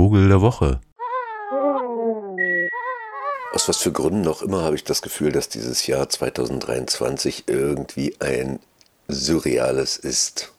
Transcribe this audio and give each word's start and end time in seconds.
Vogel 0.00 0.28
der 0.28 0.40
Woche. 0.40 0.80
Aus 3.52 3.68
was 3.68 3.76
für 3.76 3.92
Gründen 3.92 4.26
auch 4.28 4.40
immer 4.40 4.62
habe 4.62 4.74
ich 4.74 4.82
das 4.82 5.02
Gefühl, 5.02 5.30
dass 5.30 5.50
dieses 5.50 5.86
Jahr 5.86 6.08
2023 6.08 7.44
irgendwie 7.48 8.16
ein 8.18 8.60
surreales 9.08 9.98
ist. 9.98 10.52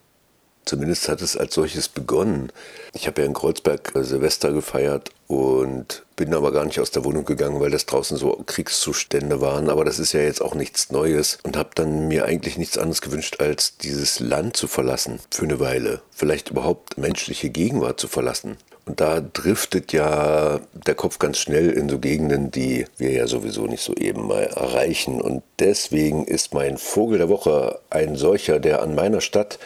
Zumindest 0.64 1.10
hat 1.10 1.24
es 1.24 1.36
als 1.36 1.56
solches 1.56 1.90
begonnen. 1.90 2.52
Ich 2.94 3.08
habe 3.08 3.22
ja 3.22 3.26
in 3.26 3.34
Kreuzberg 3.34 3.96
äh, 3.96 4.04
Silvester 4.04 4.54
gefeiert 4.54 5.10
und 5.25 6.05
bin 6.16 6.36
aber 6.36 6.52
gar 6.52 6.66
nicht 6.66 6.80
aus 6.80 6.92
der 6.92 7.04
Wohnung 7.04 7.26
gegangen, 7.26 7.60
weil 7.60 7.71
das 7.71 7.88
draußen 7.88 8.18
so 8.18 8.44
Kriegszustände 8.46 9.42
waren. 9.42 9.71
Aber 9.71 9.86
das 9.86 9.98
ist 9.98 10.14
ja 10.14 10.21
jetzt 10.21 10.44
auch 10.44 10.54
nichts 10.54 10.92
Neues 10.92 11.39
und 11.42 11.58
habe 11.58 11.71
dann 11.73 12.08
mir 12.08 12.26
eigentlich 12.26 12.60
nichts 12.60 12.78
anderes 12.78 13.02
gewünscht, 13.02 13.38
als 13.39 13.76
dieses 13.78 14.20
Land 14.20 14.55
zu 14.55 14.68
verlassen 14.68 15.20
für 15.32 15.46
eine 15.46 15.60
Weile. 15.60 16.04
Vielleicht 16.12 16.52
überhaupt 16.52 17.00
menschliche 17.00 17.50
Gegenwart 17.50 18.00
zu 18.00 18.08
verlassen. 18.08 18.58
Da 18.86 19.21
driftet 19.21 19.93
ja 19.93 20.59
der 20.73 20.95
Kopf 20.95 21.19
ganz 21.19 21.37
schnell 21.37 21.69
in 21.69 21.87
so 21.87 22.00
Gegenden, 22.00 22.50
die 22.50 22.86
wir 22.97 23.11
ja 23.11 23.28
sowieso 23.28 23.68
nicht 23.68 23.83
so 23.83 23.93
eben 23.93 24.28
mal 24.28 24.43
erreichen. 24.43 25.21
Und 25.21 25.43
deswegen 25.60 26.25
ist 26.25 26.54
mein 26.54 26.78
Vogel 26.78 27.20
der 27.20 27.29
Woche 27.29 27.79
ein 27.89 28.15
solcher, 28.15 28.59
der 28.59 28.82
an 28.82 28.96
meiner 28.96 29.21
Stadt 29.21 29.59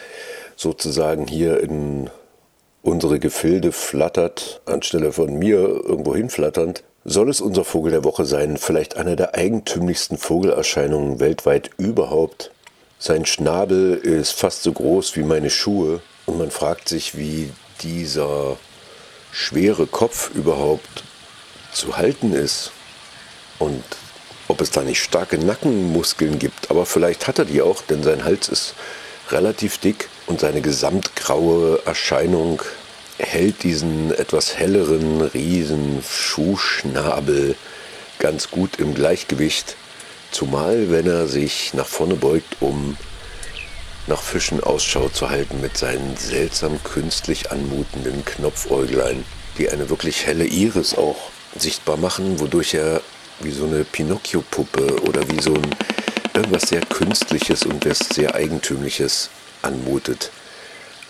sozusagen 0.54 1.26
hier 1.26 1.60
in 1.60 2.10
unsere 2.82 3.18
Gefilde 3.18 3.72
flattert, 3.72 4.60
anstelle 4.64 5.12
von 5.12 5.38
mir 5.38 5.58
irgendwo 5.58 6.14
hinflatternd, 6.14 6.84
soll 7.04 7.30
es 7.30 7.40
unser 7.40 7.64
Vogel 7.64 7.92
der 7.92 8.04
Woche 8.04 8.24
sein, 8.24 8.56
vielleicht 8.56 8.96
einer 8.96 9.16
der 9.16 9.34
eigentümlichsten 9.34 10.18
Vogelerscheinungen 10.18 11.20
weltweit 11.20 11.70
überhaupt. 11.78 12.52
Sein 12.98 13.26
Schnabel 13.26 13.94
ist 13.94 14.32
fast 14.32 14.62
so 14.62 14.72
groß 14.72 15.16
wie 15.16 15.22
meine 15.22 15.50
Schuhe 15.50 16.00
und 16.26 16.38
man 16.38 16.50
fragt 16.50 16.88
sich, 16.88 17.16
wie 17.16 17.50
dieser 17.82 18.56
schwere 19.36 19.86
Kopf 19.86 20.30
überhaupt 20.34 21.04
zu 21.72 21.98
halten 21.98 22.32
ist 22.32 22.72
und 23.58 23.84
ob 24.48 24.62
es 24.62 24.70
da 24.70 24.82
nicht 24.82 25.02
starke 25.02 25.36
Nackenmuskeln 25.36 26.38
gibt. 26.38 26.70
Aber 26.70 26.86
vielleicht 26.86 27.26
hat 27.26 27.38
er 27.38 27.44
die 27.44 27.60
auch, 27.60 27.82
denn 27.82 28.02
sein 28.02 28.24
Hals 28.24 28.48
ist 28.48 28.74
relativ 29.30 29.76
dick 29.76 30.08
und 30.26 30.40
seine 30.40 30.62
gesamtgraue 30.62 31.80
Erscheinung 31.84 32.62
hält 33.18 33.62
diesen 33.62 34.10
etwas 34.14 34.56
helleren 34.56 35.20
riesen 35.20 36.02
Schuhschnabel 36.02 37.56
ganz 38.18 38.50
gut 38.50 38.78
im 38.78 38.94
Gleichgewicht, 38.94 39.76
zumal 40.30 40.90
wenn 40.90 41.06
er 41.06 41.26
sich 41.26 41.74
nach 41.74 41.86
vorne 41.86 42.14
beugt, 42.14 42.56
um 42.60 42.96
nach 44.06 44.22
Fischen 44.22 44.62
Ausschau 44.62 45.08
zu 45.08 45.30
halten 45.30 45.60
mit 45.60 45.76
seinen 45.76 46.16
seltsam 46.16 46.82
künstlich 46.84 47.50
anmutenden 47.50 48.24
Knopfäuglein, 48.24 49.24
die 49.58 49.68
eine 49.68 49.90
wirklich 49.90 50.26
helle 50.26 50.44
Iris 50.44 50.96
auch 50.96 51.30
sichtbar 51.58 51.96
machen, 51.96 52.38
wodurch 52.38 52.74
er 52.74 53.00
wie 53.40 53.50
so 53.50 53.66
eine 53.66 53.84
Pinocchio-Puppe 53.84 55.02
oder 55.02 55.28
wie 55.28 55.40
so 55.40 55.54
ein 55.54 55.74
irgendwas 56.34 56.68
sehr 56.68 56.82
Künstliches 56.82 57.64
und 57.64 57.84
sehr 57.94 58.34
Eigentümliches 58.34 59.30
anmutet. 59.62 60.30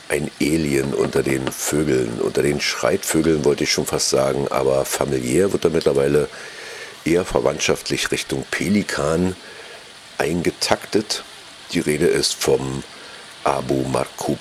Ein 0.08 0.30
Alien 0.40 0.94
unter 0.94 1.22
den 1.22 1.50
Vögeln, 1.50 2.20
unter 2.20 2.42
den 2.42 2.60
Schreitvögeln 2.60 3.44
wollte 3.44 3.64
ich 3.64 3.72
schon 3.72 3.86
fast 3.86 4.10
sagen, 4.10 4.46
aber 4.48 4.84
familiär 4.84 5.52
wird 5.52 5.64
er 5.64 5.70
mittlerweile 5.70 6.28
eher 7.04 7.24
verwandtschaftlich 7.24 8.10
Richtung 8.12 8.44
Pelikan 8.50 9.34
eingetaktet. 10.18 11.24
Die 11.72 11.80
Rede 11.80 12.06
ist 12.06 12.34
vom 12.34 12.82
Abu 13.44 13.82
Markub, 13.88 14.38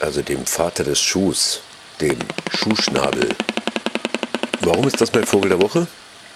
also 0.00 0.22
dem 0.22 0.46
Vater 0.46 0.84
des 0.84 1.00
Schuhs, 1.00 1.60
dem 2.00 2.18
Schuhschnabel. 2.50 3.28
Warum 4.60 4.86
ist 4.86 5.00
das 5.00 5.12
mein 5.12 5.26
Vogel 5.26 5.50
der 5.50 5.62
Woche? 5.62 5.86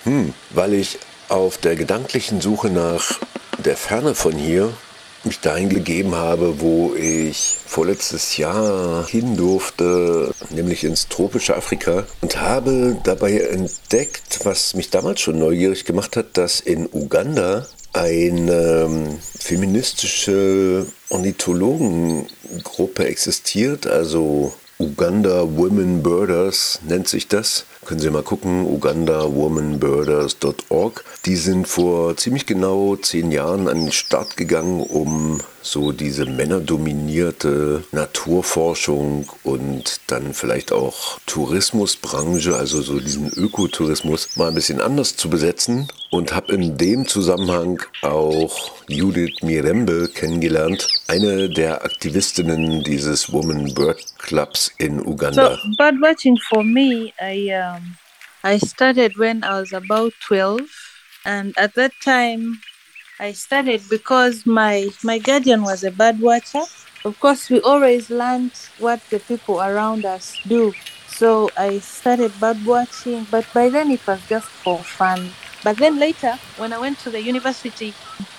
Hm, 0.05 0.34
weil 0.50 0.75
ich 0.75 0.98
auf 1.28 1.58
der 1.58 1.77
gedanklichen 1.77 2.41
Suche 2.41 2.70
nach 2.70 3.19
der 3.58 3.77
Ferne 3.77 4.14
von 4.14 4.33
hier 4.33 4.72
mich 5.24 5.40
dahin 5.40 5.68
gegeben 5.68 6.14
habe, 6.14 6.61
wo 6.61 6.95
ich 6.95 7.56
vorletztes 7.67 8.36
Jahr 8.36 9.06
hin 9.06 9.36
durfte, 9.36 10.33
nämlich 10.51 10.85
ins 10.85 11.08
tropische 11.08 11.56
Afrika 11.56 12.05
und 12.23 12.40
habe 12.40 12.96
dabei 13.05 13.39
entdeckt, 13.39 14.40
was 14.45 14.74
mich 14.74 14.90
damals 14.90 15.20
schon 15.20 15.39
neugierig 15.39 15.85
gemacht 15.85 16.17
hat, 16.17 16.36
dass 16.36 16.61
in 16.61 16.89
Uganda 16.90 17.67
eine 17.92 18.86
ähm, 18.86 19.18
feministische 19.39 20.86
Ornithologengruppe 21.08 23.05
existiert, 23.06 23.86
also 23.86 24.52
Uganda 24.78 25.42
Women 25.56 26.02
Birders 26.02 26.80
nennt 26.86 27.08
sich 27.08 27.29
das. 27.29 27.67
Können 27.85 28.01
Sie 28.01 28.11
mal 28.11 28.23
gucken, 28.23 28.67
ugandawomanbirders.org. 28.67 31.05
Die 31.24 31.36
sind 31.36 31.67
vor 31.67 32.14
ziemlich 32.17 32.45
genau 32.46 32.95
zehn 32.96 33.33
Jahren 33.33 33.68
an 33.68 33.85
den 33.85 33.92
Start 33.92 34.36
gegangen, 34.36 34.83
um 34.83 35.41
so 35.63 35.92
diese 35.92 36.27
männerdominierte 36.27 37.85
Naturforschung 37.92 39.29
und 39.42 40.01
dann 40.07 40.35
vielleicht 40.35 40.73
auch 40.73 41.18
Tourismusbranche, 41.27 42.57
also 42.57 42.83
so 42.83 43.01
diesen 43.01 43.33
Ökotourismus, 43.33 44.36
mal 44.36 44.48
ein 44.48 44.55
bisschen 44.55 44.80
anders 44.80 45.17
zu 45.17 45.29
besetzen 45.29 45.89
und 46.11 46.35
habe 46.35 46.55
in 46.55 46.77
dem 46.77 47.07
Zusammenhang 47.07 47.83
auch 48.02 48.73
Judith 48.89 49.42
Mirembe 49.42 50.08
kennengelernt, 50.08 50.89
eine 51.08 51.48
der 51.48 51.85
Aktivistinnen 51.85 52.83
dieses 52.83 53.33
Woman 53.33 53.73
Bird 53.74 54.02
Clubs 54.18 54.73
in 54.79 55.05
Uganda. 55.05 55.57
So, 55.57 55.77
birdwatching 55.77 56.39
for 56.48 56.64
me, 56.64 57.12
I 57.20 57.52
um, 57.70 57.97
I 58.42 58.58
started 58.58 59.17
when 59.17 59.45
I 59.45 59.61
was 59.61 59.73
about 59.73 60.13
12 60.27 60.61
and 61.25 61.55
at 61.58 61.75
that 61.75 61.92
time 62.03 62.61
I 63.19 63.33
started 63.33 63.83
because 63.91 64.47
my 64.47 64.89
my 65.05 65.19
guardian 65.19 65.63
was 65.63 65.85
a 65.85 65.91
bird 65.91 66.20
watcher. 66.20 66.64
Of 67.05 67.19
course, 67.20 67.48
we 67.48 67.61
always 67.61 68.11
learned 68.11 68.53
what 68.79 69.01
the 69.11 69.20
people 69.20 69.61
around 69.61 70.05
us 70.05 70.39
do. 70.47 70.73
So 71.09 71.51
I 71.57 71.79
started 71.79 72.33
bird 72.41 72.64
watching, 72.64 73.27
but 73.30 73.47
by 73.53 73.69
then 73.69 73.91
it 73.91 74.07
was 74.07 74.20
just 74.29 74.48
for 74.64 74.79
fun. 74.79 75.30
But 75.63 75.77
then 75.77 75.98
later, 75.98 76.35
when 76.57 76.73
I 76.73 76.79
went 76.79 76.98
to 77.01 77.11
the 77.11 77.20
university, 77.20 77.92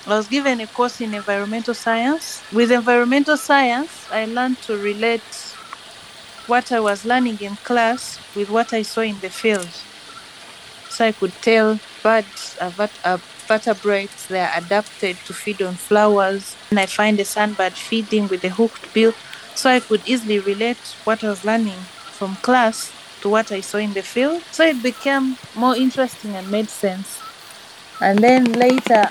I 0.07 0.17
was 0.17 0.27
given 0.27 0.61
a 0.61 0.67
course 0.67 1.01
in 1.01 1.13
environmental 1.13 1.73
science. 1.73 2.41
With 2.51 2.71
environmental 2.71 3.37
science, 3.37 4.07
I 4.11 4.25
learned 4.25 4.57
to 4.63 4.77
relate 4.77 5.21
what 6.51 6.69
I 6.69 6.81
was 6.81 7.05
learning 7.05 7.37
in 7.39 7.55
class 7.63 8.19
with 8.35 8.49
what 8.49 8.73
I 8.73 8.81
saw 8.81 8.99
in 8.99 9.17
the 9.21 9.29
field. 9.29 9.69
So 10.89 11.05
I 11.05 11.13
could 11.13 11.31
tell 11.41 11.79
birds 12.03 12.57
are, 12.59 13.19
vertebrates, 13.47 14.25
they 14.25 14.41
are 14.41 14.51
adapted 14.57 15.15
to 15.27 15.33
feed 15.33 15.61
on 15.61 15.75
flowers. 15.75 16.57
And 16.71 16.79
I 16.81 16.87
find 16.87 17.17
a 17.21 17.23
sunbird 17.23 17.71
feeding 17.71 18.27
with 18.27 18.43
a 18.43 18.49
hooked 18.49 18.93
bill. 18.93 19.13
So 19.55 19.69
I 19.69 19.79
could 19.79 20.01
easily 20.05 20.39
relate 20.39 20.83
what 21.05 21.23
I 21.23 21.29
was 21.29 21.45
learning 21.45 21.79
from 22.17 22.35
class 22.47 22.91
to 23.21 23.29
what 23.29 23.53
I 23.53 23.61
saw 23.61 23.77
in 23.77 23.93
the 23.93 24.03
field. 24.03 24.43
So 24.51 24.65
it 24.65 24.83
became 24.83 25.37
more 25.55 25.77
interesting 25.77 26.35
and 26.35 26.51
made 26.51 26.69
sense. 26.69 27.21
And 28.01 28.19
then 28.19 28.43
later 28.51 29.07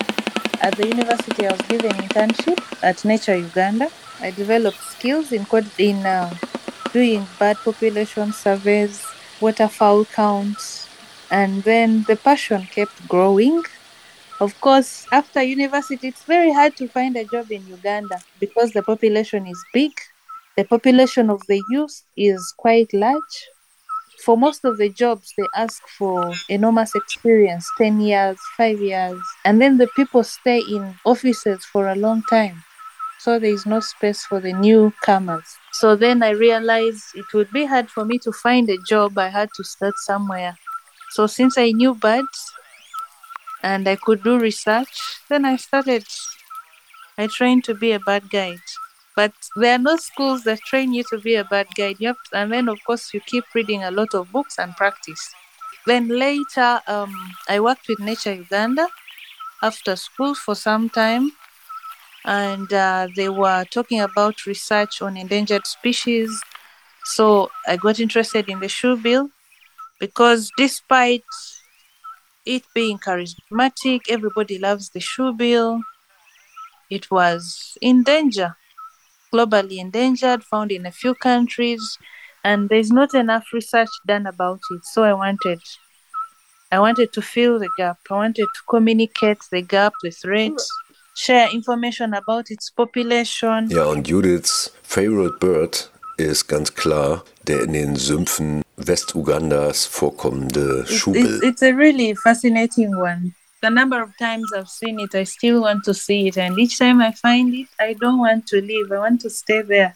at 0.60 0.76
the 0.76 0.86
university, 0.86 1.46
I 1.46 1.52
was 1.52 1.62
given 1.62 1.92
internship 1.92 2.60
at 2.82 3.02
Nature 3.02 3.36
Uganda. 3.36 3.88
I 4.20 4.30
developed 4.30 4.82
skills 4.82 5.32
in, 5.32 5.46
in 5.78 6.04
uh, 6.04 6.34
doing 6.92 7.26
bird 7.38 7.56
population 7.64 8.32
surveys, 8.32 9.04
waterfowl 9.40 10.04
counts, 10.06 10.88
and 11.30 11.62
then 11.64 12.04
the 12.08 12.16
passion 12.16 12.62
kept 12.74 13.06
growing. 13.08 13.62
Of 14.40 14.60
course, 14.60 15.06
after 15.12 15.42
university, 15.42 16.08
it's 16.08 16.24
very 16.24 16.52
hard 16.52 16.76
to 16.76 16.88
find 16.88 17.16
a 17.16 17.24
job 17.24 17.50
in 17.52 17.66
Uganda 17.66 18.18
because 18.40 18.72
the 18.72 18.82
population 18.82 19.46
is 19.46 19.58
big. 19.74 19.92
The 20.56 20.64
population 20.64 21.30
of 21.30 21.42
the 21.48 21.62
youth 21.70 22.02
is 22.16 22.54
quite 22.58 22.92
large. 22.92 23.36
For 24.24 24.36
most 24.38 24.64
of 24.64 24.78
the 24.78 24.88
jobs, 24.88 25.34
they 25.36 25.46
ask 25.56 25.82
for 25.98 26.32
enormous 26.48 26.92
experience 26.94 27.68
10 27.76 28.00
years, 28.00 28.38
5 28.56 28.80
years, 28.80 29.20
and 29.44 29.60
then 29.60 29.78
the 29.78 29.88
people 29.96 30.22
stay 30.22 30.60
in 30.60 30.94
offices 31.04 31.64
for 31.64 31.88
a 31.88 31.96
long 31.96 32.22
time. 32.30 32.62
So 33.20 33.38
there 33.38 33.52
is 33.52 33.66
no 33.66 33.80
space 33.80 34.24
for 34.24 34.40
the 34.40 34.52
newcomers. 34.52 35.44
So 35.72 35.94
then 35.94 36.22
I 36.22 36.30
realized 36.30 37.04
it 37.14 37.26
would 37.34 37.50
be 37.52 37.66
hard 37.66 37.90
for 37.90 38.04
me 38.04 38.18
to 38.20 38.32
find 38.32 38.68
a 38.70 38.78
job. 38.88 39.16
I 39.18 39.28
had 39.28 39.50
to 39.56 39.64
start 39.64 39.94
somewhere. 39.98 40.56
So 41.10 41.26
since 41.26 41.58
I 41.58 41.70
knew 41.72 41.94
birds 41.94 42.52
and 43.62 43.88
I 43.88 43.96
could 43.96 44.22
do 44.22 44.38
research, 44.38 45.20
then 45.28 45.44
I 45.44 45.56
started. 45.56 46.04
I 47.16 47.28
trained 47.28 47.62
to 47.64 47.74
be 47.74 47.92
a 47.92 48.00
bird 48.00 48.30
guide. 48.30 48.58
But 49.14 49.32
there 49.54 49.74
are 49.76 49.78
no 49.78 49.96
schools 49.96 50.42
that 50.44 50.60
train 50.60 50.92
you 50.92 51.04
to 51.10 51.18
be 51.18 51.34
a 51.36 51.44
bird 51.44 51.68
guide. 51.76 51.96
You 52.00 52.14
to, 52.14 52.18
and 52.32 52.50
then, 52.52 52.68
of 52.68 52.78
course, 52.84 53.12
you 53.14 53.20
keep 53.20 53.44
reading 53.54 53.82
a 53.84 53.90
lot 53.92 54.12
of 54.14 54.32
books 54.32 54.58
and 54.58 54.74
practice. 54.76 55.22
Then 55.86 56.08
later, 56.08 56.80
um, 56.86 57.14
I 57.48 57.60
worked 57.60 57.86
with 57.88 58.00
Nature 58.00 58.34
Uganda 58.34 58.88
after 59.62 59.96
school 59.96 60.34
for 60.34 60.54
some 60.54 60.90
time 60.90 61.32
and 62.24 62.72
uh, 62.72 63.08
they 63.16 63.28
were 63.28 63.64
talking 63.72 64.00
about 64.00 64.46
research 64.46 65.02
on 65.02 65.16
endangered 65.16 65.66
species. 65.66 66.30
So 67.04 67.50
I 67.68 67.76
got 67.76 68.00
interested 68.00 68.48
in 68.48 68.60
the 68.60 68.68
shoe 68.68 68.96
bill. 68.96 69.30
because 70.00 70.50
despite 70.58 71.24
it 72.44 72.62
being 72.74 72.98
charismatic, 72.98 74.00
everybody 74.10 74.58
loves 74.58 74.90
the 74.90 75.00
shoebill. 75.00 75.80
It 76.90 77.10
was 77.10 77.78
in 77.80 78.02
danger, 78.02 78.56
globally 79.34 79.78
endangered, 79.78 80.44
found 80.44 80.72
in 80.72 80.86
a 80.86 80.92
few 80.92 81.14
countries, 81.14 81.98
and 82.44 82.68
there's 82.68 82.90
not 82.92 83.14
enough 83.14 83.46
research 83.52 83.90
done 84.06 84.26
about 84.26 84.60
it. 84.70 84.84
So 84.86 85.04
I 85.04 85.14
wanted 85.14 85.60
I 86.72 86.80
wanted 86.80 87.12
to 87.12 87.22
fill 87.22 87.60
the 87.60 87.70
gap. 87.76 87.98
I 88.10 88.14
wanted 88.14 88.48
to 88.54 88.60
communicate 88.68 89.38
the 89.52 89.62
gap, 89.62 89.92
the 90.02 90.10
threat, 90.10 90.52
share 91.20 91.48
information 91.52 92.14
about 92.14 92.50
its 92.50 92.70
population. 92.70 93.68
Ja, 93.68 93.84
und 93.84 94.08
Judiths 94.08 94.72
favorite 94.82 95.38
bird 95.38 95.90
ist 96.16 96.48
ganz 96.48 96.74
klar 96.74 97.24
der 97.46 97.62
in 97.62 97.72
den 97.72 97.96
Sümpfen 97.96 98.62
Westugandas 98.76 99.86
vorkommende 99.86 100.86
Schubel. 100.86 101.36
It's, 101.36 101.42
it's 101.42 101.62
a 101.62 101.72
really 101.74 102.14
fascinating 102.14 102.94
one. 102.94 103.34
The 103.62 103.70
number 103.70 104.02
of 104.02 104.10
times 104.18 104.50
I've 104.54 104.68
seen 104.68 104.98
it, 105.00 105.14
I 105.14 105.24
still 105.24 105.62
want 105.62 105.84
to 105.84 105.92
see 105.92 106.28
it. 106.28 106.38
And 106.38 106.58
each 106.58 106.78
time 106.78 107.02
I 107.02 107.12
find 107.12 107.54
it, 107.54 107.68
I 107.78 107.94
don't 107.94 108.18
want 108.18 108.46
to 108.48 108.60
leave. 108.60 108.90
I 108.90 108.98
want 108.98 109.20
to 109.22 109.30
stay 109.30 109.62
there. 109.62 109.94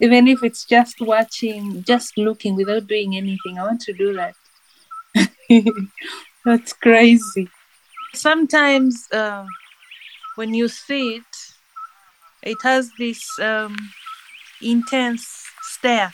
Even 0.00 0.28
if 0.28 0.44
it's 0.44 0.64
just 0.64 1.00
watching, 1.00 1.82
just 1.82 2.16
looking 2.16 2.54
without 2.54 2.86
doing 2.86 3.16
anything, 3.16 3.58
I 3.58 3.62
want 3.62 3.80
to 3.82 3.92
do 3.92 4.14
that. 4.14 4.34
That's 6.44 6.72
crazy. 6.72 7.48
Sometimes 8.12 9.08
uh, 9.12 9.46
when 10.36 10.54
you 10.54 10.68
see 10.68 11.16
it, 11.16 11.24
it 12.42 12.58
has 12.62 12.90
this 12.98 13.26
um, 13.38 13.76
intense 14.62 15.44
stare. 15.62 16.12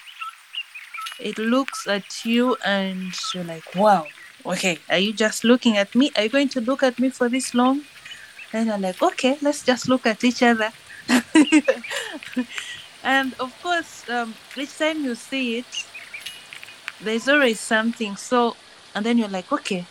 It 1.18 1.38
looks 1.38 1.86
at 1.86 2.24
you 2.24 2.56
and 2.64 3.12
you're 3.34 3.44
like, 3.44 3.74
wow, 3.74 4.06
okay, 4.46 4.78
are 4.88 4.98
you 4.98 5.12
just 5.12 5.44
looking 5.44 5.76
at 5.76 5.94
me? 5.94 6.10
Are 6.16 6.22
you 6.22 6.28
going 6.28 6.48
to 6.50 6.60
look 6.60 6.82
at 6.82 6.98
me 6.98 7.10
for 7.10 7.28
this 7.28 7.54
long? 7.54 7.82
And 8.52 8.70
I'm 8.70 8.80
like, 8.80 9.02
okay, 9.02 9.36
let's 9.42 9.62
just 9.64 9.88
look 9.88 10.06
at 10.06 10.24
each 10.24 10.42
other. 10.42 10.72
and 13.04 13.34
of 13.38 13.54
course, 13.62 14.08
um, 14.08 14.34
each 14.56 14.76
time 14.78 15.04
you 15.04 15.14
see 15.14 15.58
it, 15.58 15.86
there's 17.00 17.28
always 17.28 17.60
something. 17.60 18.16
So 18.16 18.56
and 18.94 19.04
then 19.04 19.18
you're 19.18 19.28
like 19.28 19.50
okay 19.52 19.84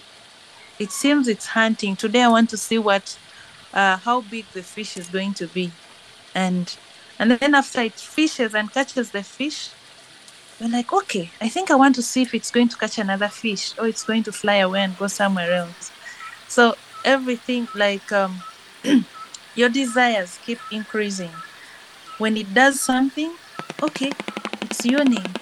it 0.77 0.91
seems 0.91 1.27
it's 1.27 1.47
hunting 1.47 1.95
today 1.95 2.23
i 2.23 2.27
want 2.27 2.49
to 2.49 2.57
see 2.57 2.77
what 2.77 3.17
uh, 3.74 3.98
how 3.98 4.21
big 4.21 4.45
the 4.54 4.63
fish 4.63 4.98
is 4.98 5.07
going 5.07 5.33
to 5.33 5.48
be 5.48 5.71
and 6.36 6.77
and 7.18 7.31
then 7.31 7.54
after 7.56 7.81
it 7.81 7.94
fishes 7.94 8.54
and 8.56 8.71
catches 8.71 9.12
the 9.12 9.24
fish 9.24 9.69
you're 10.60 10.69
like 10.69 10.92
okay 10.92 11.30
i 11.42 11.50
think 11.50 11.71
i 11.71 11.75
want 11.75 11.95
to 11.95 12.01
see 12.01 12.21
if 12.21 12.33
it's 12.33 12.51
going 12.51 12.68
to 12.68 12.77
catch 12.77 12.98
another 12.98 13.27
fish 13.27 13.77
or 13.77 13.88
it's 13.88 14.04
going 14.04 14.24
to 14.24 14.31
fly 14.31 14.56
away 14.56 14.81
and 14.81 14.98
go 14.98 15.07
somewhere 15.07 15.51
else 15.51 15.92
so 16.48 16.75
everything 17.06 17.68
like 17.75 18.12
um, 18.12 18.42
your 19.56 19.69
desires 19.69 20.39
keep 20.45 20.60
increasing 20.71 21.31
when 22.18 22.36
it 22.38 22.54
does 22.54 22.80
something 22.80 23.33
okay 23.81 24.12
it's 24.62 24.86
name 24.86 25.33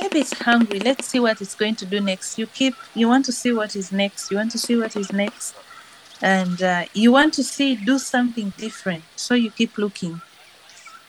maybe 0.00 0.20
it's 0.20 0.32
hungry. 0.32 0.80
Let's 0.80 1.06
see 1.06 1.20
what 1.20 1.40
it's 1.40 1.54
going 1.54 1.76
to 1.76 1.86
do 1.86 2.00
next. 2.00 2.38
You 2.38 2.46
keep, 2.46 2.74
you 2.94 3.08
want 3.08 3.24
to 3.26 3.32
see 3.32 3.52
what 3.52 3.76
is 3.76 3.92
next. 3.92 4.30
You 4.30 4.36
want 4.36 4.50
to 4.52 4.58
see 4.58 4.76
what 4.76 4.96
is 4.96 5.12
next. 5.12 5.54
And 6.20 6.60
uh, 6.62 6.84
you 6.94 7.12
want 7.12 7.34
to 7.34 7.42
see 7.42 7.76
do 7.76 7.98
something 7.98 8.52
different. 8.58 9.02
So 9.16 9.34
you 9.34 9.50
keep 9.50 9.78
looking. 9.78 10.20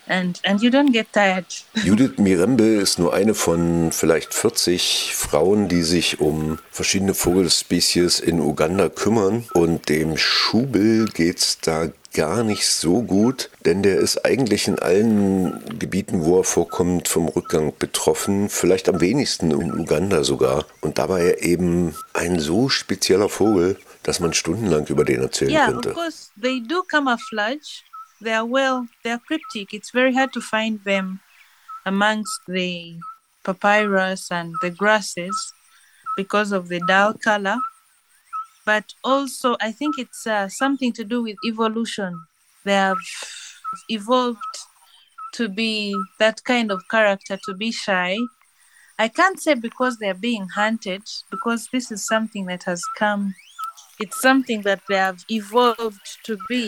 And, 0.07 0.41
and 0.43 0.59
you 0.59 0.71
don't 0.71 0.91
get 0.91 1.13
tired. 1.13 1.45
Judith 1.83 2.17
Mirembe 2.17 2.63
ist 2.63 2.97
nur 2.97 3.13
eine 3.13 3.35
von 3.35 3.91
vielleicht 3.91 4.33
40 4.33 5.13
Frauen, 5.13 5.67
die 5.67 5.83
sich 5.83 6.19
um 6.19 6.57
verschiedene 6.71 7.13
Vogelspezies 7.13 8.19
in 8.19 8.39
Uganda 8.39 8.89
kümmern. 8.89 9.45
Und 9.53 9.87
dem 9.87 10.17
Schubel 10.17 11.05
geht 11.09 11.37
es 11.37 11.59
da 11.59 11.89
gar 12.13 12.43
nicht 12.43 12.65
so 12.65 13.03
gut, 13.03 13.51
denn 13.65 13.83
der 13.83 13.97
ist 13.97 14.25
eigentlich 14.25 14.67
in 14.67 14.79
allen 14.79 15.61
Gebieten, 15.77 16.25
wo 16.25 16.39
er 16.39 16.43
vorkommt, 16.43 17.07
vom 17.07 17.27
Rückgang 17.27 17.73
betroffen, 17.77 18.49
vielleicht 18.49 18.89
am 18.89 18.99
wenigsten 19.01 19.51
in 19.51 19.79
Uganda 19.79 20.23
sogar. 20.23 20.65
Und 20.81 20.97
dabei 20.97 21.35
eben 21.39 21.93
ein 22.13 22.39
so 22.39 22.67
spezieller 22.67 23.29
Vogel, 23.29 23.77
dass 24.09 24.19
man 24.19 24.33
stundenlang 24.33 24.87
über 24.87 25.05
den 25.05 25.21
erzählen 25.21 25.51
yeah, 25.51 25.71
könnte. 25.71 25.89
of 25.89 25.95
course, 25.95 26.31
they 26.35 26.59
do 26.59 26.81
camouflage. 26.83 27.83
They're 28.21 28.45
well, 28.45 28.87
they're 29.03 29.21
cryptic. 29.25 29.73
It's 29.73 29.91
very 29.91 30.13
hard 30.13 30.33
to 30.33 30.41
find 30.41 30.83
them 30.83 31.19
amongst 31.85 32.41
the 32.47 32.97
papyrus 33.43 34.31
and 34.31 34.53
the 34.61 34.71
grasses 34.71 35.53
because 36.17 36.51
of 36.51 36.67
the 36.69 36.79
dull 36.87 37.13
color. 37.13 37.57
but 38.69 38.93
also 39.03 39.55
I 39.59 39.71
think 39.71 39.97
it's 39.97 40.27
uh, 40.27 40.47
something 40.47 40.93
to 40.93 41.03
do 41.03 41.23
with 41.23 41.37
evolution. 41.43 42.11
They 42.65 42.73
have 42.73 43.03
evolved 43.89 44.55
to 45.33 45.49
be 45.49 45.95
that 46.19 46.43
kind 46.43 46.71
of 46.71 46.81
character, 46.89 47.39
to 47.45 47.53
be 47.55 47.71
shy. 47.71 48.17
I 48.99 49.07
can't 49.07 49.41
say 49.41 49.55
because 49.55 49.97
they're 49.97 50.21
being 50.29 50.47
hunted, 50.49 51.01
because 51.31 51.67
this 51.73 51.91
is 51.91 52.05
something 52.05 52.45
that 52.45 52.63
has 52.63 52.83
come. 52.97 53.33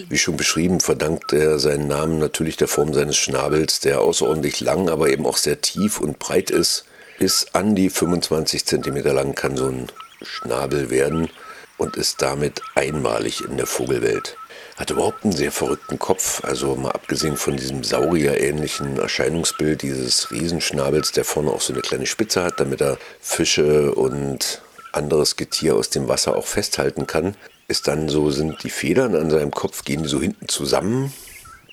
Wie 0.10 0.18
schon 0.18 0.36
beschrieben, 0.36 0.82
verdankt 0.82 1.32
er 1.32 1.60
seinen 1.60 1.88
Namen 1.88 2.20
natürlich 2.20 2.58
der 2.58 2.68
Form 2.68 2.94
seines 2.94 3.16
Schnabels, 3.16 3.80
der 3.80 4.02
außerordentlich 4.02 4.60
lang, 4.60 4.90
aber 4.90 5.10
eben 5.10 5.26
auch 5.26 5.38
sehr 5.38 5.62
tief 5.62 6.00
und 6.00 6.20
breit 6.20 6.52
ist. 6.52 6.86
Bis 7.20 7.48
an 7.54 7.76
die 7.76 7.90
25 7.90 8.66
Zentimeter 8.66 9.14
lang 9.14 9.34
kann 9.36 9.56
so 9.56 9.68
ein 9.68 9.88
Schnabel 10.22 10.90
werden 10.90 11.30
und 11.78 11.96
ist 11.96 12.22
damit 12.22 12.62
einmalig 12.76 13.42
in 13.42 13.58
der 13.58 13.66
Vogelwelt. 13.66 14.36
Hat 14.76 14.90
überhaupt 14.90 15.24
einen 15.24 15.34
sehr 15.34 15.52
verrückten 15.52 16.00
Kopf, 16.00 16.44
also 16.44 16.76
mal 16.76 16.92
abgesehen 16.92 17.38
von 17.38 17.56
diesem 17.56 17.84
Saurier-ähnlichen 17.84 19.00
Erscheinungsbild 19.00 19.82
dieses 19.84 20.32
Riesenschnabels, 20.32 21.12
der 21.12 21.24
vorne 21.24 21.52
auch 21.52 21.62
so 21.62 21.74
eine 21.74 21.82
kleine 21.82 22.08
Spitze 22.08 22.44
hat, 22.44 22.60
damit 22.60 22.82
er 22.82 22.98
Fische 23.20 23.94
und 23.94 24.62
anderes 24.92 25.36
Getier 25.36 25.76
aus 25.76 25.90
dem 25.90 26.08
Wasser 26.08 26.36
auch 26.36 26.48
festhalten 26.48 27.08
kann, 27.08 27.36
ist 27.68 27.88
dann 27.88 28.10
so, 28.10 28.32
sind 28.32 28.64
die 28.64 28.70
Federn 28.70 29.16
an 29.16 29.30
seinem 29.30 29.52
Kopf, 29.52 29.84
gehen 29.84 30.06
so 30.06 30.22
hinten 30.22 30.48
zusammen, 30.48 31.14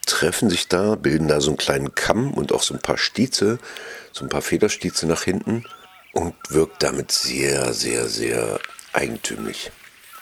treffen 0.07 0.49
sich 0.49 0.69
da, 0.69 0.95
bilden 0.95 1.29
da 1.29 1.41
so 1.41 1.51
einen 1.51 1.59
kleinen 1.59 1.95
Kamm 1.95 2.33
und 2.33 2.53
auch 2.53 2.63
so 2.63 2.75
ein 2.75 2.81
paar 2.81 2.99
Stieze, 2.99 3.59
so 4.13 4.25
ein 4.25 4.29
paar 4.29 4.43
Federstieze 4.43 5.07
nach 5.07 5.23
hinten 5.23 5.65
und 6.13 6.35
wirkt 6.49 6.83
damit 6.83 7.13
sehr, 7.13 7.73
sehr, 7.75 8.09
sehr 8.09 8.61
eigentümlich. 8.93 9.71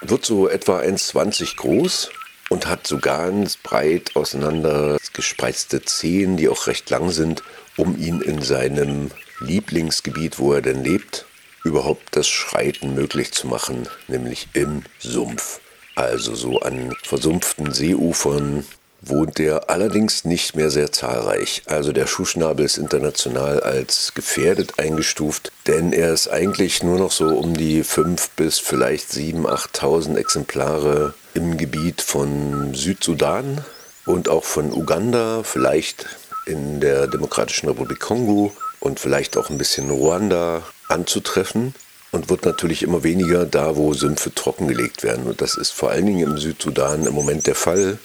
Wird 0.01 0.25
so 0.25 0.49
etwa 0.49 0.81
1,20 0.81 1.57
groß 1.57 2.11
und 2.49 2.67
hat 2.67 2.87
so 2.87 2.99
ganz 2.99 3.57
breit 3.57 4.15
auseinander 4.15 4.99
gespreizte 5.13 5.83
Zehen, 5.83 6.37
die 6.37 6.49
auch 6.49 6.67
recht 6.67 6.91
lang 6.91 7.11
sind, 7.11 7.43
um 7.77 7.99
ihn 7.99 8.21
in 8.21 8.43
seinem 8.43 9.11
Lieblingsgebiet, 9.41 10.39
wo 10.39 10.53
er 10.53 10.63
denn 10.63 10.83
lebt, 10.83 11.27
überhaupt 11.67 12.17
das 12.17 12.29
Schreiten 12.29 12.95
möglich 12.95 13.33
zu 13.33 13.47
machen, 13.47 13.89
nämlich 14.09 14.49
im 14.55 14.83
Sumpf. 14.99 15.61
Also 15.95 16.35
so 16.35 16.61
an 16.61 16.95
versumpften 17.03 17.73
Seeufern, 17.73 18.65
wohnt 19.09 19.39
er 19.39 19.71
allerdings 19.71 20.25
nicht 20.25 20.57
mehr 20.57 20.71
sehr 20.71 20.93
zahlreich. 20.93 21.63
Also 21.67 21.93
der 21.93 22.07
Schuhschnabel 22.07 22.65
ist 22.65 22.79
international 22.79 23.61
als 23.61 24.13
gefährdet 24.15 24.79
eingestuft, 24.79 25.53
denn 25.67 25.93
er 25.93 26.13
ist 26.13 26.29
eigentlich 26.29 26.83
nur 26.83 26.99
noch 26.99 27.13
so 27.13 27.27
um 27.27 27.55
die 27.55 27.85
5 27.85 28.31
bis 28.31 28.59
vielleicht 28.59 29.11
7.000, 29.11 29.47
8.000 29.47 30.17
Exemplare 30.17 31.15
im 31.35 31.57
Gebiet 31.57 32.01
von 32.01 32.75
Südsudan 32.75 33.65
und 34.07 34.29
auch 34.29 34.45
von 34.45 34.73
Uganda, 34.73 35.43
vielleicht 35.43 36.07
in 36.47 36.81
der 36.81 37.07
Demokratischen 37.07 37.69
Republik 37.69 38.01
Kongo 38.01 38.53
und 38.81 39.01
vielleicht 39.01 39.37
auch 39.37 39.51
ein 39.51 39.59
bisschen 39.59 39.91
Ruanda 39.91 40.63
anzutreffen 40.89 41.75
und 42.13 42.31
wird 42.31 42.45
natürlich 42.45 42.83
immer 42.83 43.05
weniger 43.05 43.45
da, 43.45 43.77
wo 43.77 43.93
Sümpfe 43.95 44.35
trockengelegt 44.35 45.03
werden. 45.03 45.27
Und 45.27 45.41
das 45.41 45.57
ist 45.57 45.71
vor 45.71 45.91
allen 45.91 46.07
Dingen 46.07 46.31
im 46.31 46.39
Südsudan 46.39 47.07
im 47.07 47.15
Moment 47.15 47.47
der 47.47 47.55
Fall 47.55 47.99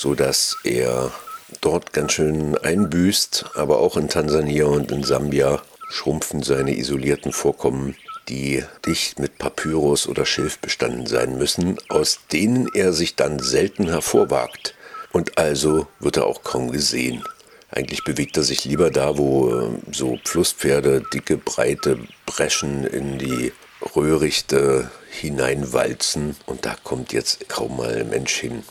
sodass 0.00 0.56
er 0.64 1.12
dort 1.60 1.92
ganz 1.92 2.12
schön 2.12 2.56
einbüßt, 2.56 3.50
aber 3.54 3.80
auch 3.80 3.98
in 3.98 4.08
Tansania 4.08 4.64
und 4.64 4.90
in 4.90 5.04
Sambia 5.04 5.60
schrumpfen 5.90 6.42
seine 6.42 6.74
isolierten 6.74 7.32
Vorkommen, 7.32 7.96
die 8.30 8.64
dicht 8.86 9.18
mit 9.18 9.36
Papyrus 9.36 10.06
oder 10.06 10.24
Schilf 10.24 10.58
bestanden 10.58 11.06
sein 11.06 11.36
müssen, 11.36 11.76
aus 11.90 12.20
denen 12.32 12.68
er 12.72 12.94
sich 12.94 13.14
dann 13.14 13.40
selten 13.40 13.88
hervorwagt. 13.88 14.74
Und 15.12 15.36
also 15.36 15.86
wird 15.98 16.16
er 16.16 16.24
auch 16.24 16.44
kaum 16.44 16.70
gesehen. 16.70 17.22
Eigentlich 17.72 18.02
bewegt 18.04 18.36
er 18.36 18.42
sich 18.42 18.64
lieber 18.64 18.90
da, 18.90 19.16
wo 19.16 19.50
äh, 19.50 19.70
so 19.92 20.18
Flusspferde 20.24 21.02
dicke, 21.12 21.36
breite 21.36 21.98
Breschen 22.26 22.84
in 22.84 23.18
die 23.18 23.52
Röhrichte 23.94 24.90
hineinwalzen. 25.10 26.36
Und 26.46 26.66
da 26.66 26.76
kommt 26.82 27.12
jetzt 27.12 27.48
kaum 27.48 27.76
mal 27.76 27.94
ein 27.94 28.10
Mensch 28.10 28.34
hin. 28.34 28.64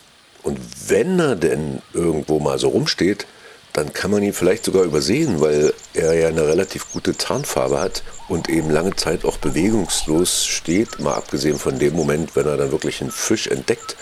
Und 0.44 0.60
wenn 0.88 1.20
er 1.20 1.36
denn 1.36 1.82
irgendwo 1.94 2.40
mal 2.40 2.60
so 2.60 2.70
rumsteht, 2.70 3.26
dann 3.74 3.94
kann 3.94 4.12
man 4.12 4.24
ihn 4.24 4.34
vielleicht 4.34 4.66
sogar 4.66 4.84
übersehen, 4.84 5.40
weil 5.42 5.74
er 5.94 6.14
ja 6.14 6.28
eine 6.28 6.46
relativ 6.48 6.92
gute 6.92 7.16
Tarnfarbe 7.16 7.80
hat 7.80 8.04
und 8.28 8.50
eben 8.50 8.70
lange 8.70 8.96
Zeit 8.96 9.26
auch 9.26 9.38
bewegungslos 9.38 10.46
steht, 10.46 11.00
mal 11.00 11.14
abgesehen 11.14 11.58
von 11.58 11.78
dem 11.78 11.94
Moment, 11.94 12.36
wenn 12.36 12.48
er 12.48 12.58
dann 12.58 12.72
wirklich 12.72 13.02
einen 13.02 13.12
Fisch 13.12 13.48
entdeckt, 13.48 13.96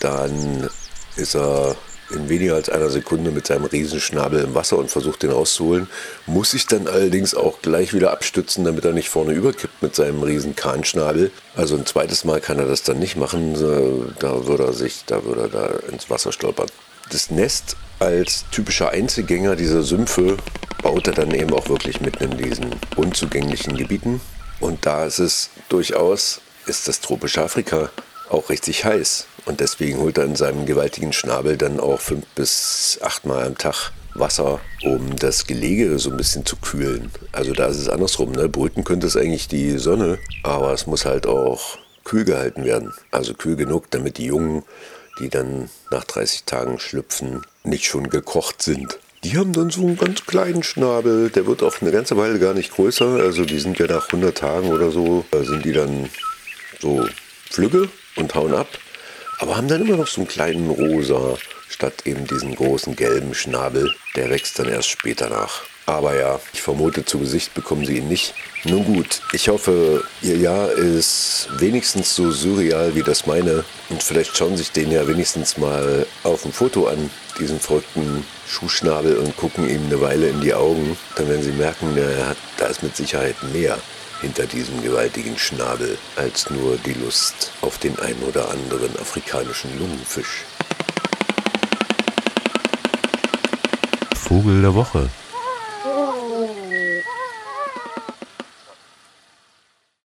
dann 0.00 0.70
ist 1.16 1.34
er 1.34 1.76
in 2.14 2.28
weniger 2.28 2.54
als 2.54 2.68
einer 2.68 2.90
Sekunde 2.90 3.30
mit 3.30 3.46
seinem 3.46 3.64
Riesenschnabel 3.64 4.44
im 4.44 4.54
Wasser 4.54 4.78
und 4.78 4.90
versucht 4.90 5.22
den 5.22 5.30
rauszuholen, 5.30 5.88
muss 6.26 6.52
sich 6.52 6.66
dann 6.66 6.86
allerdings 6.86 7.34
auch 7.34 7.62
gleich 7.62 7.94
wieder 7.94 8.12
abstützen, 8.12 8.64
damit 8.64 8.84
er 8.84 8.92
nicht 8.92 9.08
vorne 9.08 9.32
überkippt 9.32 9.82
mit 9.82 9.94
seinem 9.94 10.22
riesen 10.22 10.56
Kahnschnabel. 10.56 11.30
Also 11.56 11.76
ein 11.76 11.86
zweites 11.86 12.24
Mal 12.24 12.40
kann 12.40 12.58
er 12.58 12.66
das 12.66 12.82
dann 12.82 12.98
nicht 12.98 13.16
machen, 13.16 13.54
da 14.18 14.46
würde 14.46 14.64
er 14.64 14.72
sich, 14.72 15.04
da 15.06 15.24
würde 15.24 15.42
er 15.42 15.48
da 15.48 15.66
ins 15.90 16.10
Wasser 16.10 16.32
stolpern. 16.32 16.68
Das 17.10 17.30
Nest 17.30 17.76
als 17.98 18.44
typischer 18.50 18.90
Einzelgänger 18.90 19.56
dieser 19.56 19.82
Sümpfe 19.82 20.36
baut 20.82 21.06
er 21.06 21.14
dann 21.14 21.32
eben 21.32 21.52
auch 21.52 21.68
wirklich 21.68 22.00
mitten 22.00 22.24
in 22.24 22.36
diesen 22.38 22.74
unzugänglichen 22.96 23.76
Gebieten. 23.76 24.20
Und 24.60 24.86
da 24.86 25.06
ist 25.06 25.18
es 25.18 25.50
durchaus, 25.68 26.40
ist 26.66 26.88
das 26.88 27.00
tropische 27.00 27.42
Afrika 27.42 27.90
auch 28.30 28.48
richtig 28.48 28.84
heiß. 28.84 29.26
Und 29.44 29.60
deswegen 29.60 29.98
holt 29.98 30.18
er 30.18 30.24
in 30.24 30.36
seinem 30.36 30.66
gewaltigen 30.66 31.12
Schnabel 31.12 31.56
dann 31.56 31.80
auch 31.80 32.00
fünf 32.00 32.26
bis 32.34 32.98
achtmal 33.02 33.46
am 33.46 33.58
Tag 33.58 33.92
Wasser, 34.14 34.60
um 34.84 35.16
das 35.16 35.46
Gelege 35.46 35.98
so 35.98 36.10
ein 36.10 36.16
bisschen 36.16 36.44
zu 36.44 36.56
kühlen. 36.56 37.10
Also 37.32 37.52
da 37.52 37.66
ist 37.66 37.78
es 37.78 37.88
andersrum. 37.88 38.32
Ne? 38.32 38.48
Brüten 38.48 38.84
könnte 38.84 39.06
es 39.06 39.16
eigentlich 39.16 39.48
die 39.48 39.78
Sonne, 39.78 40.18
aber 40.42 40.72
es 40.72 40.86
muss 40.86 41.04
halt 41.04 41.26
auch 41.26 41.78
kühl 42.04 42.24
gehalten 42.24 42.64
werden. 42.64 42.92
Also 43.10 43.34
kühl 43.34 43.56
genug, 43.56 43.90
damit 43.90 44.18
die 44.18 44.26
Jungen, 44.26 44.64
die 45.18 45.28
dann 45.28 45.70
nach 45.90 46.04
30 46.04 46.44
Tagen 46.44 46.78
schlüpfen, 46.78 47.42
nicht 47.64 47.86
schon 47.86 48.10
gekocht 48.10 48.62
sind. 48.62 48.98
Die 49.24 49.38
haben 49.38 49.52
dann 49.52 49.70
so 49.70 49.82
einen 49.82 49.96
ganz 49.96 50.26
kleinen 50.26 50.62
Schnabel, 50.62 51.30
der 51.30 51.46
wird 51.46 51.62
auch 51.62 51.80
eine 51.80 51.92
ganze 51.92 52.16
Weile 52.16 52.38
gar 52.38 52.54
nicht 52.54 52.72
größer. 52.72 53.20
Also 53.20 53.44
die 53.44 53.60
sind 53.60 53.78
ja 53.78 53.86
nach 53.86 54.06
100 54.06 54.36
Tagen 54.36 54.70
oder 54.70 54.90
so, 54.90 55.24
sind 55.32 55.64
die 55.64 55.72
dann 55.72 56.10
so 56.80 57.06
flügge 57.50 57.88
und 58.16 58.34
hauen 58.34 58.54
ab 58.54 58.68
aber 59.42 59.56
haben 59.56 59.66
dann 59.66 59.80
immer 59.80 59.96
noch 59.96 60.06
so 60.06 60.20
einen 60.20 60.28
kleinen 60.28 60.70
rosa 60.70 61.36
statt 61.68 62.04
eben 62.04 62.28
diesen 62.28 62.54
großen 62.54 62.94
gelben 62.94 63.34
Schnabel. 63.34 63.92
Der 64.14 64.30
wächst 64.30 64.56
dann 64.60 64.68
erst 64.68 64.88
später 64.88 65.28
nach. 65.28 65.62
Aber 65.84 66.16
ja, 66.16 66.38
ich 66.52 66.62
vermute, 66.62 67.04
zu 67.04 67.18
Gesicht 67.18 67.52
bekommen 67.52 67.84
sie 67.84 67.96
ihn 67.96 68.06
nicht. 68.06 68.34
Nun 68.62 68.84
gut, 68.84 69.20
ich 69.32 69.48
hoffe, 69.48 70.04
ihr 70.22 70.36
Jahr 70.36 70.70
ist 70.70 71.48
wenigstens 71.58 72.14
so 72.14 72.30
surreal 72.30 72.94
wie 72.94 73.02
das 73.02 73.26
meine. 73.26 73.64
Und 73.88 74.00
vielleicht 74.00 74.36
schauen 74.36 74.56
sich 74.56 74.70
den 74.70 74.92
ja 74.92 75.08
wenigstens 75.08 75.58
mal 75.58 76.06
auf 76.22 76.42
dem 76.42 76.52
Foto 76.52 76.86
an, 76.86 77.10
diesen 77.40 77.58
verrückten 77.58 78.24
Schuhschnabel, 78.46 79.16
und 79.16 79.36
gucken 79.36 79.68
ihm 79.68 79.86
eine 79.86 80.00
Weile 80.00 80.28
in 80.28 80.40
die 80.40 80.54
Augen. 80.54 80.96
Dann 81.16 81.28
werden 81.28 81.42
sie 81.42 81.50
merken, 81.50 81.98
da 82.58 82.66
ist 82.66 82.84
mit 82.84 82.96
Sicherheit 82.96 83.34
mehr 83.52 83.76
hinter 84.22 84.46
diesem 84.46 84.82
gewaltigen 84.82 85.36
Schnabel 85.36 85.98
als 86.16 86.48
nur 86.48 86.78
die 86.78 86.94
Lust 86.94 87.52
auf 87.60 87.76
den 87.78 87.98
ein 87.98 88.16
oder 88.26 88.50
anderen 88.50 88.96
afrikanischen 88.98 89.78
Lungenfisch. 89.78 90.44
Vogel 94.14 94.62
der 94.62 94.74
Woche. 94.74 95.10